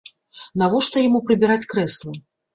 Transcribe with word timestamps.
Навошта 0.61 1.03
яму 1.07 1.21
прыбіраць 1.29 1.69
крэсла? 1.77 2.17